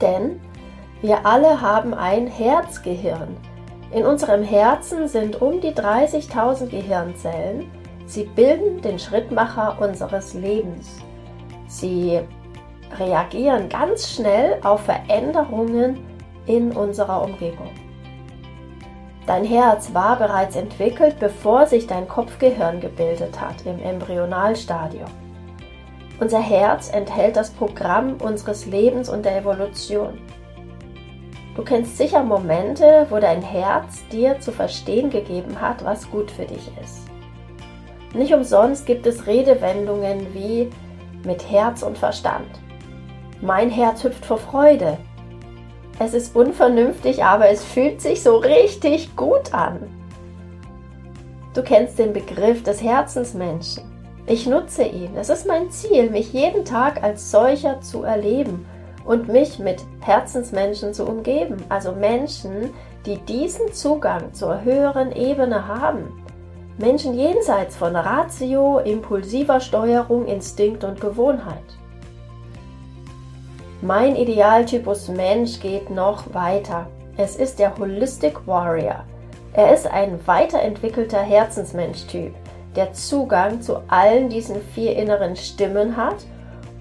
Denn 0.00 0.40
wir 1.02 1.24
alle 1.26 1.60
haben 1.60 1.94
ein 1.94 2.26
Herzgehirn. 2.26 3.36
In 3.92 4.06
unserem 4.06 4.42
Herzen 4.42 5.08
sind 5.08 5.40
um 5.40 5.60
die 5.60 5.72
30.000 5.72 6.68
Gehirnzellen. 6.68 7.70
Sie 8.06 8.24
bilden 8.24 8.80
den 8.82 8.98
Schrittmacher 8.98 9.76
unseres 9.80 10.34
Lebens. 10.34 10.98
Sie 11.66 12.20
reagieren 12.98 13.68
ganz 13.68 14.10
schnell 14.10 14.58
auf 14.62 14.80
Veränderungen 14.82 15.98
in 16.46 16.72
unserer 16.72 17.22
Umgebung. 17.22 17.70
Dein 19.26 19.44
Herz 19.44 19.92
war 19.94 20.16
bereits 20.16 20.56
entwickelt, 20.56 21.18
bevor 21.20 21.66
sich 21.66 21.86
dein 21.86 22.08
Kopfgehirn 22.08 22.80
gebildet 22.80 23.40
hat 23.40 23.64
im 23.66 23.80
Embryonalstadium. 23.80 25.10
Unser 26.18 26.40
Herz 26.40 26.90
enthält 26.92 27.36
das 27.36 27.50
Programm 27.50 28.16
unseres 28.22 28.66
Lebens 28.66 29.08
und 29.08 29.24
der 29.24 29.38
Evolution. 29.38 30.18
Du 31.56 31.62
kennst 31.62 31.96
sicher 31.96 32.22
Momente, 32.22 33.06
wo 33.10 33.18
dein 33.18 33.42
Herz 33.42 34.06
dir 34.12 34.40
zu 34.40 34.52
verstehen 34.52 35.10
gegeben 35.10 35.60
hat, 35.60 35.84
was 35.84 36.10
gut 36.10 36.30
für 36.30 36.44
dich 36.44 36.70
ist. 36.82 37.06
Nicht 38.14 38.34
umsonst 38.34 38.86
gibt 38.86 39.06
es 39.06 39.26
Redewendungen 39.26 40.34
wie 40.34 40.70
mit 41.24 41.50
Herz 41.50 41.82
und 41.82 41.96
Verstand. 41.96 42.48
Mein 43.40 43.70
Herz 43.70 44.04
hüpft 44.04 44.24
vor 44.24 44.38
Freude, 44.38 44.98
es 46.00 46.14
ist 46.14 46.34
unvernünftig, 46.34 47.22
aber 47.22 47.50
es 47.50 47.62
fühlt 47.62 48.00
sich 48.00 48.22
so 48.22 48.38
richtig 48.38 49.14
gut 49.16 49.52
an. 49.52 49.80
Du 51.52 51.62
kennst 51.62 51.98
den 51.98 52.14
Begriff 52.14 52.62
des 52.62 52.82
Herzensmenschen. 52.82 53.84
Ich 54.26 54.46
nutze 54.46 54.84
ihn. 54.84 55.14
Es 55.16 55.28
ist 55.28 55.46
mein 55.46 55.70
Ziel, 55.70 56.08
mich 56.08 56.32
jeden 56.32 56.64
Tag 56.64 57.02
als 57.02 57.30
solcher 57.30 57.82
zu 57.82 58.02
erleben 58.02 58.64
und 59.04 59.28
mich 59.28 59.58
mit 59.58 59.84
Herzensmenschen 60.00 60.94
zu 60.94 61.04
umgeben. 61.04 61.58
Also 61.68 61.92
Menschen, 61.92 62.70
die 63.04 63.18
diesen 63.18 63.70
Zugang 63.74 64.32
zur 64.32 64.64
höheren 64.64 65.12
Ebene 65.12 65.68
haben. 65.68 66.24
Menschen 66.78 67.12
jenseits 67.12 67.76
von 67.76 67.94
Ratio, 67.94 68.78
impulsiver 68.78 69.60
Steuerung, 69.60 70.26
Instinkt 70.26 70.82
und 70.82 70.98
Gewohnheit. 70.98 71.79
Mein 73.82 74.14
Idealtypus 74.14 75.08
Mensch 75.08 75.58
geht 75.58 75.88
noch 75.88 76.34
weiter. 76.34 76.86
Es 77.16 77.36
ist 77.36 77.58
der 77.58 77.78
Holistic 77.78 78.46
Warrior. 78.46 79.04
Er 79.54 79.72
ist 79.72 79.86
ein 79.86 80.20
weiterentwickelter 80.26 81.22
Herzensmensch-Typ, 81.22 82.34
der 82.76 82.92
Zugang 82.92 83.62
zu 83.62 83.78
allen 83.88 84.28
diesen 84.28 84.60
vier 84.74 84.96
inneren 84.96 85.34
Stimmen 85.34 85.96
hat 85.96 86.16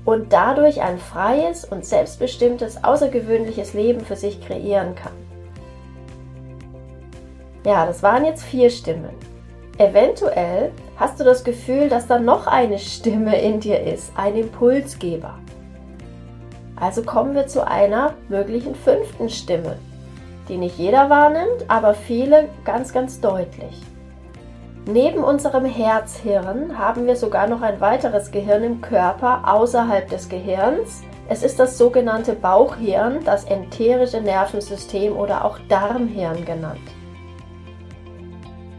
und 0.03 0.34
dadurch 0.34 0.82
ein 0.82 0.98
freies 0.98 1.63
und 1.63 1.86
selbstbestimmtes, 1.86 2.84
außergewöhnliches 2.84 3.74
Leben 3.74 4.01
für 4.01 4.18
sich 4.18 4.46
kreieren 4.46 4.94
kann. 4.96 5.13
Ja, 7.65 7.86
das 7.86 8.03
waren 8.03 8.25
jetzt 8.25 8.44
vier 8.44 8.70
Stimmen. 8.70 9.15
Eventuell 9.77 10.74
hast 10.98 11.18
du 11.18 11.24
das 11.24 11.46
Gefühl, 11.46 11.88
dass 11.88 12.08
da 12.08 12.20
noch 12.20 12.46
eine 12.46 12.77
Stimme 12.77 13.41
in 13.41 13.62
dir 13.62 13.82
ist, 13.82 14.12
ein 14.18 14.36
Impulsgeber. 14.36 15.39
Also 16.79 17.03
kommen 17.03 17.36
wir 17.36 17.48
zu 17.48 17.67
einer 17.67 18.13
möglichen 18.29 18.74
fünften 18.74 19.29
Stimme, 19.29 19.77
die 20.48 20.57
nicht 20.57 20.77
jeder 20.77 21.09
wahrnimmt, 21.09 21.65
aber 21.67 21.93
viele 21.93 22.50
ganz, 22.63 22.93
ganz 22.93 23.19
deutlich. 23.19 23.81
Neben 24.86 25.24
unserem 25.24 25.65
Herzhirn 25.65 26.79
haben 26.79 27.05
wir 27.05 27.15
sogar 27.15 27.48
noch 27.48 27.62
ein 27.62 27.79
weiteres 27.81 28.31
Gehirn 28.31 28.63
im 28.63 28.81
Körper 28.81 29.41
außerhalb 29.45 30.09
des 30.09 30.29
Gehirns. 30.29 31.03
Es 31.27 31.43
ist 31.43 31.59
das 31.59 31.77
sogenannte 31.77 32.33
Bauchhirn, 32.33 33.24
das 33.24 33.43
enterische 33.43 34.21
Nervensystem 34.21 35.15
oder 35.15 35.45
auch 35.45 35.59
Darmhirn 35.67 36.43
genannt. 36.45 36.79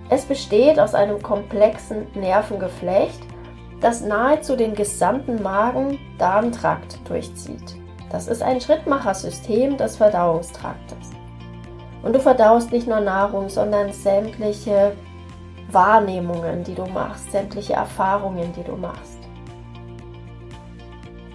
Es 0.08 0.24
besteht 0.24 0.80
aus 0.80 0.94
einem 0.94 1.22
komplexen 1.22 2.08
Nervengeflecht, 2.14 3.20
das 3.80 4.00
nahezu 4.00 4.56
den 4.56 4.74
gesamten 4.74 5.40
Magen-Darm-Trakt 5.42 6.98
durchzieht. 7.08 7.79
Das 8.10 8.26
ist 8.26 8.42
ein 8.42 8.60
Schrittmachersystem 8.60 9.76
des 9.76 9.96
Verdauungstraktes. 9.96 11.10
Und 12.02 12.14
du 12.14 12.20
verdaust 12.20 12.72
nicht 12.72 12.88
nur 12.88 13.00
Nahrung, 13.00 13.48
sondern 13.48 13.92
sämtliche 13.92 14.92
Wahrnehmungen, 15.70 16.64
die 16.64 16.74
du 16.74 16.86
machst, 16.86 17.30
sämtliche 17.30 17.74
Erfahrungen, 17.74 18.52
die 18.52 18.64
du 18.64 18.76
machst. 18.76 19.18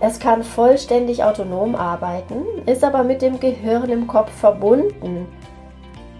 Es 0.01 0.19
kann 0.19 0.43
vollständig 0.43 1.23
autonom 1.23 1.75
arbeiten, 1.75 2.43
ist 2.65 2.83
aber 2.83 3.03
mit 3.03 3.21
dem 3.21 3.39
Gehirn 3.39 3.89
im 3.89 4.07
Kopf 4.07 4.31
verbunden. 4.31 5.27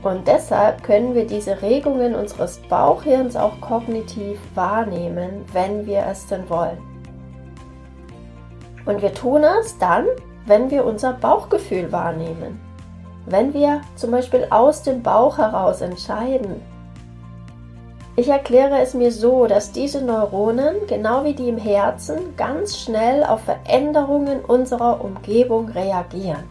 Und 0.02 0.28
deshalb 0.28 0.84
können 0.84 1.14
wir 1.16 1.28
diese 1.28 1.62
Regungen 1.62 2.16
unseres 2.16 2.62
Bauchhirns 2.70 3.36
auch 3.36 3.60
kognitiv 3.60 4.40
wahrnehmen, 4.54 5.44
wenn 5.52 5.86
wir 5.86 6.06
es 6.10 6.26
denn 6.28 6.50
wollen. 6.50 6.78
Und 8.86 9.02
wir 9.02 9.14
tun 9.14 9.44
es 9.44 9.78
dann, 9.78 10.06
wenn 10.46 10.70
wir 10.72 10.86
unser 10.86 11.14
Bauchgefühl 11.14 11.92
wahrnehmen. 11.92 12.60
Wenn 13.26 13.54
wir 13.54 13.82
zum 13.96 14.12
Beispiel 14.12 14.48
aus 14.50 14.84
dem 14.84 15.02
Bauch 15.02 15.38
heraus 15.38 15.82
entscheiden, 15.82 16.62
ich 18.18 18.30
erkläre 18.30 18.80
es 18.80 18.94
mir 18.94 19.12
so, 19.12 19.46
dass 19.46 19.74
diese 19.74 20.02
Neuronen, 20.02 20.76
genau 20.88 21.26
wie 21.26 21.34
die 21.34 21.50
im 21.50 21.58
Herzen, 21.58 22.36
ganz 22.38 22.78
schnell 22.78 23.26
auf 23.26 23.42
Veränderungen 23.42 24.40
unserer 24.46 25.04
Umgebung 25.04 25.68
reagieren 25.70 26.44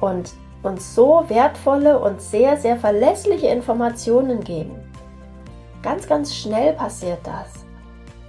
und 0.00 0.30
uns 0.62 0.94
so 0.94 1.24
wertvolle 1.28 1.98
und 1.98 2.22
sehr, 2.22 2.56
sehr 2.56 2.76
verlässliche 2.76 3.48
Informationen 3.48 4.40
geben. 4.40 4.76
Ganz, 5.82 6.08
ganz 6.08 6.34
schnell 6.34 6.72
passiert 6.72 7.20
das. 7.24 7.64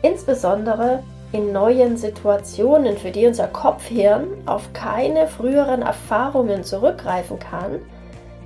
Insbesondere 0.01 1.03
in 1.31 1.51
neuen 1.51 1.95
Situationen, 1.95 2.97
für 2.97 3.11
die 3.11 3.27
unser 3.27 3.47
Kopfhirn 3.47 4.27
auf 4.45 4.73
keine 4.73 5.27
früheren 5.27 5.83
Erfahrungen 5.83 6.63
zurückgreifen 6.63 7.37
kann, 7.37 7.79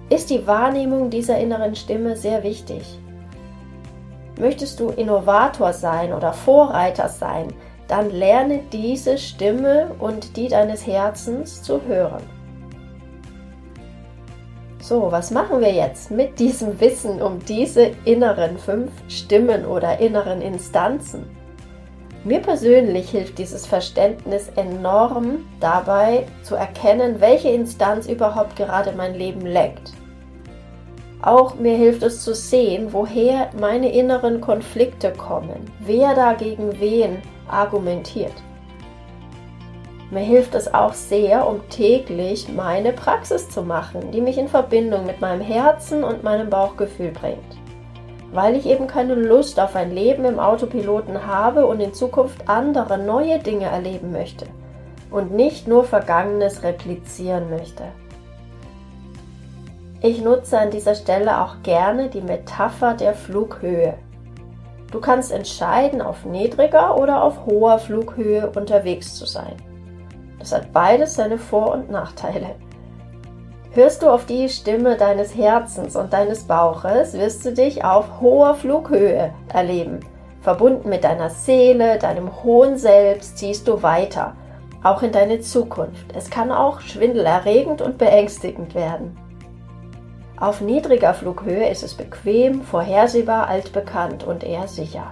ist 0.09 0.29
die 0.29 0.45
Wahrnehmung 0.45 1.09
dieser 1.09 1.37
inneren 1.37 1.75
Stimme 1.75 2.17
sehr 2.17 2.43
wichtig. 2.43 2.99
Möchtest 4.37 4.79
du 4.79 4.89
Innovator 4.89 5.71
sein 5.71 6.11
oder 6.11 6.33
Vorreiter 6.33 7.07
sein, 7.07 7.53
dann 7.87 8.09
lerne 8.09 8.59
diese 8.71 9.17
Stimme 9.17 9.91
und 9.99 10.35
die 10.35 10.47
deines 10.47 10.85
Herzens 10.85 11.61
zu 11.61 11.81
hören. 11.83 12.23
So, 14.81 15.11
was 15.11 15.31
machen 15.31 15.61
wir 15.61 15.71
jetzt 15.71 16.11
mit 16.11 16.39
diesem 16.39 16.79
Wissen 16.81 17.21
um 17.21 17.39
diese 17.45 17.91
inneren 18.03 18.57
fünf 18.57 18.91
Stimmen 19.07 19.65
oder 19.65 19.99
inneren 19.99 20.41
Instanzen? 20.41 21.42
Mir 22.25 22.39
persönlich 22.39 23.09
hilft 23.09 23.37
dieses 23.37 23.65
Verständnis 23.65 24.47
enorm 24.55 25.45
dabei 25.59 26.25
zu 26.41 26.55
erkennen, 26.55 27.19
welche 27.19 27.49
Instanz 27.49 28.07
überhaupt 28.07 28.55
gerade 28.55 28.93
mein 28.93 29.15
Leben 29.15 29.41
lenkt. 29.41 29.91
Auch 31.21 31.55
mir 31.55 31.75
hilft 31.75 32.01
es 32.03 32.23
zu 32.23 32.33
sehen, 32.33 32.89
woher 32.91 33.49
meine 33.59 33.91
inneren 33.91 34.39
Konflikte 34.39 35.11
kommen, 35.11 35.69
wer 35.79 36.15
dagegen 36.15 36.79
wen 36.79 37.21
argumentiert. 37.47 38.33
Mir 40.09 40.21
hilft 40.21 40.55
es 40.55 40.73
auch 40.73 40.93
sehr, 40.93 41.47
um 41.47 41.67
täglich 41.69 42.47
meine 42.47 42.93
Praxis 42.93 43.49
zu 43.49 43.63
machen, 43.63 44.11
die 44.11 44.21
mich 44.21 44.37
in 44.37 44.47
Verbindung 44.47 45.05
mit 45.05 45.19
meinem 45.19 45.41
Herzen 45.41 46.03
und 46.03 46.23
meinem 46.23 46.49
Bauchgefühl 46.49 47.11
bringt. 47.11 47.62
Weil 48.33 48.55
ich 48.55 48.65
eben 48.65 48.87
keine 48.87 49.13
Lust 49.13 49.59
auf 49.59 49.75
ein 49.75 49.91
Leben 49.91 50.25
im 50.25 50.39
Autopiloten 50.39 51.25
habe 51.25 51.67
und 51.67 51.79
in 51.79 51.93
Zukunft 51.93 52.49
andere 52.49 52.97
neue 52.97 53.39
Dinge 53.39 53.65
erleben 53.65 54.11
möchte 54.11 54.45
und 55.11 55.31
nicht 55.31 55.67
nur 55.67 55.85
Vergangenes 55.85 56.63
replizieren 56.63 57.49
möchte. 57.49 57.83
Ich 60.01 60.21
nutze 60.21 60.59
an 60.59 60.71
dieser 60.71 60.95
Stelle 60.95 61.41
auch 61.41 61.61
gerne 61.63 62.09
die 62.09 62.21
Metapher 62.21 62.95
der 62.95 63.13
Flughöhe. 63.13 63.93
Du 64.91 64.99
kannst 64.99 65.31
entscheiden, 65.31 66.01
auf 66.01 66.25
niedriger 66.25 66.97
oder 66.99 67.23
auf 67.23 67.45
hoher 67.45 67.79
Flughöhe 67.79 68.51
unterwegs 68.53 69.15
zu 69.15 69.25
sein. 69.25 69.55
Das 70.39 70.51
hat 70.51 70.73
beides 70.73 71.13
seine 71.13 71.37
Vor- 71.37 71.71
und 71.71 71.89
Nachteile. 71.89 72.55
Hörst 73.75 74.03
du 74.03 74.09
auf 74.11 74.27
die 74.27 74.49
Stimme 74.49 74.97
deines 74.97 75.35
Herzens 75.35 75.95
und 75.95 76.13
deines 76.13 76.43
Bauches, 76.43 77.13
wirst 77.13 77.43
du 77.43 77.53
dich 77.53 77.83
auf 77.83 78.21
hoher 78.21 78.53
Flughöhe 78.53 79.33
erleben. 79.51 79.99
Verbunden 80.41 80.89
mit 80.89 81.03
deiner 81.03 81.31
Seele, 81.31 81.97
deinem 81.97 82.43
hohen 82.43 82.77
Selbst 82.77 83.39
ziehst 83.39 83.67
du 83.67 83.81
weiter, 83.81 84.35
auch 84.83 85.01
in 85.01 85.11
deine 85.11 85.39
Zukunft. 85.39 86.15
Es 86.15 86.29
kann 86.29 86.51
auch 86.51 86.81
schwindelerregend 86.81 87.81
und 87.81 87.97
beängstigend 87.97 88.75
werden. 88.75 89.17
Auf 90.39 90.61
niedriger 90.61 91.15
Flughöhe 91.15 91.67
ist 91.67 91.81
es 91.81 91.95
bequem, 91.95 92.61
vorhersehbar, 92.61 93.47
altbekannt 93.47 94.23
und 94.23 94.43
eher 94.43 94.67
sicher. 94.67 95.11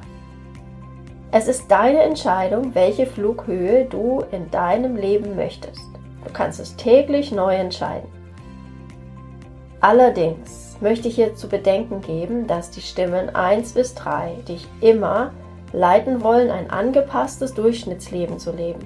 Es 1.32 1.48
ist 1.48 1.72
deine 1.72 2.04
Entscheidung, 2.04 2.76
welche 2.76 3.08
Flughöhe 3.08 3.86
du 3.86 4.24
in 4.32 4.52
deinem 4.52 4.98
Leben 4.98 5.36
möchtest. 5.36 5.82
Du 6.24 6.32
kannst 6.32 6.60
es 6.60 6.76
täglich 6.76 7.32
neu 7.32 7.56
entscheiden. 7.56 8.21
Allerdings 9.82 10.78
möchte 10.80 11.08
ich 11.08 11.16
hier 11.16 11.36
zu 11.36 11.50
bedenken 11.50 12.02
geben, 12.02 12.46
dass 12.46 12.70
die 12.70 12.82
Stimmen 12.82 13.36
1 13.36 13.74
bis 13.74 13.96
3 13.96 14.36
dich 14.48 14.68
immer 14.80 15.32
leiten 15.74 16.24
wollen, 16.24 16.52
ein 16.52 16.70
angepasstes 16.70 17.56
Durchschnittsleben 17.56 18.38
zu 18.38 18.52
leben. 18.52 18.86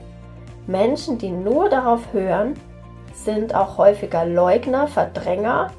Menschen, 0.67 1.17
die 1.17 1.31
nur 1.31 1.69
darauf 1.69 2.13
hören, 2.13 2.53
sind 3.13 3.53
auch 3.53 3.77
häufiger 3.77 4.25
Leugner, 4.25 4.88
Verdränger 4.88 5.71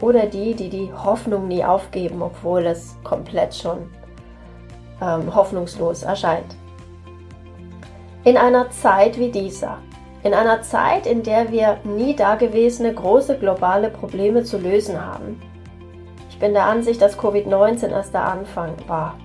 oder 0.00 0.26
die, 0.26 0.54
die 0.54 0.70
die 0.70 0.92
Hoffnung 0.92 1.48
nie 1.48 1.64
aufgeben, 1.64 2.20
obwohl 2.20 2.66
es 2.66 2.96
komplett 3.04 3.54
schon 3.54 3.90
ähm, 5.00 5.34
hoffnungslos 5.34 6.02
erscheint. 6.02 6.56
In 8.24 8.36
einer 8.36 8.70
Zeit 8.70 9.18
wie 9.18 9.30
dieser, 9.30 9.78
in 10.24 10.34
einer 10.34 10.62
Zeit, 10.62 11.06
in 11.06 11.22
der 11.22 11.52
wir 11.52 11.78
nie 11.84 12.16
dagewesene 12.16 12.92
große 12.92 13.38
globale 13.38 13.90
Probleme 13.90 14.42
zu 14.42 14.58
lösen 14.58 15.00
haben, 15.00 15.40
ich 16.30 16.38
bin 16.40 16.54
der 16.54 16.64
Ansicht, 16.64 17.00
dass 17.00 17.18
Covid-19 17.18 17.90
erst 17.90 18.12
der 18.14 18.24
Anfang 18.24 18.72
war. 18.88 19.16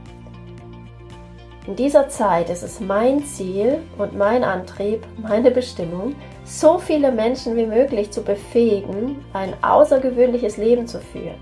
In 1.66 1.76
dieser 1.76 2.10
Zeit 2.10 2.50
ist 2.50 2.64
es 2.64 2.80
mein 2.80 3.24
Ziel 3.24 3.80
und 3.98 4.18
mein 4.18 4.44
Antrieb, 4.44 5.06
meine 5.18 5.52
Bestimmung, 5.52 6.16
so 6.44 6.78
viele 6.78 7.12
Menschen 7.12 7.56
wie 7.56 7.66
möglich 7.66 8.12
zu 8.12 8.22
befähigen, 8.22 9.24
ein 9.34 9.54
außergewöhnliches 9.64 10.58
Leben 10.58 10.86
zu 10.88 11.00
führen, 11.00 11.40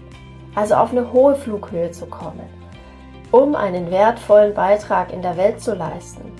also 0.56 0.76
auf 0.76 0.92
eine 0.92 1.12
hohe 1.12 1.36
Flughöhe 1.36 1.92
zu 1.92 2.06
kommen. 2.06 2.48
um 3.32 3.56
einen 3.56 3.92
wertvollen 3.92 4.54
Beitrag 4.54 5.12
in 5.12 5.22
der 5.22 5.36
Welt 5.38 5.62
zu 5.62 5.76
leisten. 5.76 6.32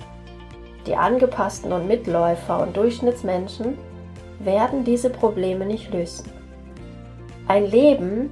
Die 0.88 0.96
angepassten 0.96 1.70
und 1.70 1.86
Mitläufer 1.86 2.62
und 2.62 2.74
Durchschnittsmenschen 2.74 3.76
werden 4.38 4.84
diese 4.84 5.10
Probleme 5.10 5.66
nicht 5.66 5.92
lösen. 5.92 6.32
Ein 7.46 7.66
Leben, 7.66 8.30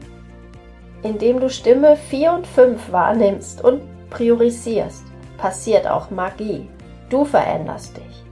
in 1.03 1.19
dem 1.19 1.39
du 1.39 1.51
Stimme 1.51 1.97
4 1.97 2.33
und 2.33 2.47
5 2.47 2.91
wahrnimmst 2.91 3.63
und 3.63 3.83
priorisierst, 4.09 5.05
passiert 5.37 5.87
auch 5.87 6.11
Magie. 6.11 6.67
Du 7.11 7.27
veränderst 7.27 7.99
dich 7.99 8.25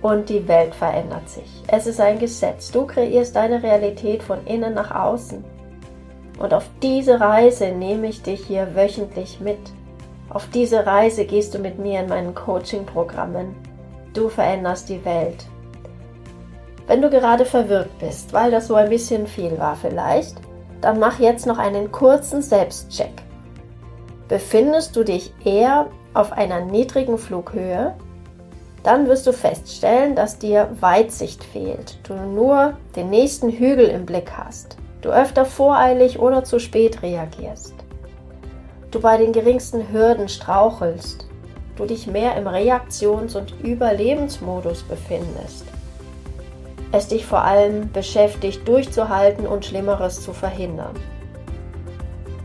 und 0.00 0.30
die 0.30 0.48
Welt 0.48 0.74
verändert 0.74 1.28
sich. 1.28 1.62
Es 1.66 1.86
ist 1.86 2.00
ein 2.00 2.18
Gesetz. 2.18 2.70
Du 2.70 2.86
kreierst 2.86 3.36
deine 3.36 3.62
Realität 3.62 4.22
von 4.22 4.42
innen 4.46 4.72
nach 4.72 4.90
außen. 4.90 5.44
Und 6.38 6.54
auf 6.54 6.64
diese 6.82 7.20
Reise 7.20 7.72
nehme 7.72 8.06
ich 8.06 8.22
dich 8.22 8.46
hier 8.46 8.74
wöchentlich 8.74 9.38
mit. 9.38 9.58
Auf 10.30 10.48
diese 10.48 10.86
Reise 10.86 11.26
gehst 11.26 11.54
du 11.54 11.58
mit 11.58 11.78
mir 11.78 12.00
in 12.00 12.08
meinen 12.08 12.34
Coaching-Programmen. 12.34 13.65
Du 14.16 14.30
veränderst 14.30 14.88
die 14.88 15.04
Welt. 15.04 15.44
Wenn 16.86 17.02
du 17.02 17.10
gerade 17.10 17.44
verwirrt 17.44 17.90
bist, 17.98 18.32
weil 18.32 18.50
das 18.50 18.66
so 18.66 18.74
ein 18.74 18.88
bisschen 18.88 19.26
viel 19.26 19.58
war 19.58 19.76
vielleicht, 19.76 20.36
dann 20.80 20.98
mach 20.98 21.18
jetzt 21.18 21.46
noch 21.46 21.58
einen 21.58 21.92
kurzen 21.92 22.40
Selbstcheck. 22.40 23.12
Befindest 24.26 24.96
du 24.96 25.04
dich 25.04 25.34
eher 25.44 25.88
auf 26.14 26.32
einer 26.32 26.64
niedrigen 26.64 27.18
Flughöhe, 27.18 27.94
dann 28.82 29.06
wirst 29.06 29.26
du 29.26 29.34
feststellen, 29.34 30.14
dass 30.14 30.38
dir 30.38 30.70
Weitsicht 30.80 31.44
fehlt, 31.44 31.98
du 32.08 32.14
nur 32.14 32.78
den 32.94 33.10
nächsten 33.10 33.50
Hügel 33.50 33.88
im 33.88 34.06
Blick 34.06 34.32
hast, 34.34 34.78
du 35.02 35.10
öfter 35.10 35.44
voreilig 35.44 36.18
oder 36.18 36.42
zu 36.42 36.58
spät 36.58 37.02
reagierst, 37.02 37.74
du 38.90 38.98
bei 38.98 39.18
den 39.18 39.32
geringsten 39.32 39.92
Hürden 39.92 40.30
strauchelst, 40.30 41.26
du 41.76 41.84
dich 41.86 42.06
mehr 42.06 42.36
im 42.36 42.46
Reaktions- 42.46 43.36
und 43.36 43.54
Überlebensmodus 43.62 44.82
befindest, 44.82 45.64
es 46.92 47.08
dich 47.08 47.26
vor 47.26 47.42
allem 47.42 47.92
beschäftigt, 47.92 48.66
durchzuhalten 48.66 49.46
und 49.46 49.64
Schlimmeres 49.64 50.22
zu 50.22 50.32
verhindern. 50.32 50.94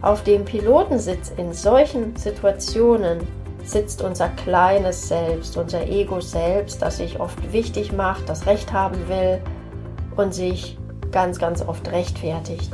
Auf 0.02 0.24
dem 0.24 0.46
Pilotensitz 0.46 1.32
in 1.38 1.54
solchen 1.54 2.16
Situationen 2.16 3.20
sitzt 3.64 4.02
unser 4.02 4.30
kleines 4.30 5.08
Selbst, 5.08 5.58
unser 5.58 5.88
Ego 5.88 6.20
selbst, 6.20 6.82
das 6.82 6.98
sich 6.98 7.20
oft 7.20 7.54
wichtig 7.54 7.92
macht, 7.92 8.28
das 8.28 8.48
Recht 8.48 8.74
haben 8.74 9.08
will 9.08 9.40
und 10.16 10.34
sich 10.34 10.78
ganz, 11.12 11.38
ganz 11.38 11.62
oft 11.62 11.92
rechtfertigt. 11.92 12.72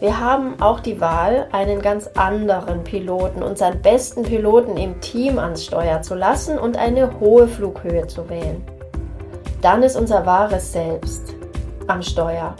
Wir 0.00 0.20
haben 0.20 0.60
auch 0.60 0.80
die 0.80 1.00
Wahl, 1.00 1.48
einen 1.52 1.80
ganz 1.82 2.08
anderen 2.16 2.84
Piloten, 2.84 3.42
unseren 3.42 3.82
besten 3.82 4.22
Piloten 4.22 4.76
im 4.76 5.00
Team 5.00 5.38
ans 5.38 5.64
Steuer 5.64 6.02
zu 6.02 6.14
lassen 6.14 6.58
und 6.58 6.76
eine 6.76 7.18
hohe 7.18 7.48
Flughöhe 7.48 8.06
zu 8.06 8.28
wählen. 8.28 8.64
Dann 9.60 9.82
ist 9.82 9.96
unser 9.96 10.24
wahres 10.24 10.72
Selbst 10.72 11.34
am 11.88 12.02
Steuer. 12.02 12.54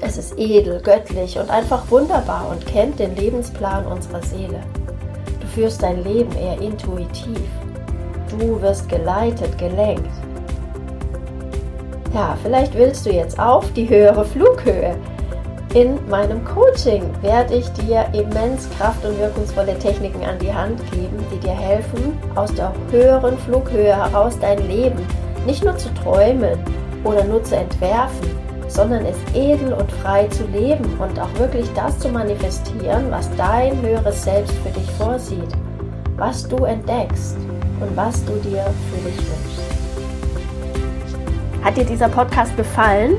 Es 0.00 0.16
ist 0.16 0.38
edel, 0.38 0.80
göttlich 0.80 1.38
und 1.38 1.50
einfach 1.50 1.90
wunderbar 1.90 2.48
und 2.50 2.66
kennt 2.66 2.98
den 2.98 3.14
Lebensplan 3.16 3.86
unserer 3.86 4.22
Seele 4.22 4.60
führst 5.50 5.82
dein 5.82 6.02
Leben 6.04 6.32
eher 6.36 6.60
intuitiv. 6.60 7.40
Du 8.30 8.60
wirst 8.62 8.88
geleitet, 8.88 9.56
gelenkt. 9.58 10.08
Ja, 12.14 12.36
vielleicht 12.42 12.74
willst 12.74 13.06
du 13.06 13.10
jetzt 13.10 13.38
auf 13.38 13.72
die 13.72 13.88
höhere 13.88 14.24
Flughöhe. 14.24 14.96
In 15.72 16.00
meinem 16.08 16.44
Coaching 16.44 17.04
werde 17.22 17.54
ich 17.54 17.68
dir 17.70 18.04
immens 18.12 18.68
kraft- 18.76 19.04
und 19.04 19.16
wirkungsvolle 19.20 19.78
Techniken 19.78 20.24
an 20.24 20.36
die 20.40 20.52
Hand 20.52 20.80
geben, 20.90 21.24
die 21.32 21.38
dir 21.38 21.52
helfen, 21.52 22.18
aus 22.34 22.52
der 22.52 22.72
höheren 22.90 23.38
Flughöhe 23.38 23.94
heraus 23.94 24.36
dein 24.40 24.66
Leben 24.66 24.98
nicht 25.46 25.64
nur 25.64 25.76
zu 25.76 25.88
träumen 25.94 26.58
oder 27.04 27.22
nur 27.22 27.44
zu 27.44 27.54
entwerfen, 27.56 28.30
sondern 28.66 29.06
es 29.06 29.16
edel 29.32 29.72
und 29.72 29.90
frei 30.02 30.26
zu 30.26 30.44
leben 30.48 30.84
und 30.98 31.16
auch 31.20 31.32
wirklich 31.38 31.68
das 31.74 31.96
zu 32.00 32.08
manifestieren, 32.08 33.08
was 33.10 33.30
dein 33.36 33.80
höheres 33.80 34.24
Selbst 34.24 34.54
für 34.64 34.70
dich 34.70 34.90
vorsieht, 34.92 35.52
was 36.16 36.48
du 36.48 36.64
entdeckst 36.64 37.36
und 37.80 37.96
was 37.96 38.24
du 38.24 38.32
dir 38.40 38.64
für 38.90 39.08
dich 39.08 39.18
wünschst. 39.18 39.70
Hat 41.62 41.76
dir 41.76 41.84
dieser 41.84 42.08
Podcast 42.08 42.56
gefallen? 42.56 43.18